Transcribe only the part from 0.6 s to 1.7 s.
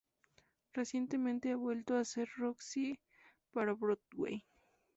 Recientemente ha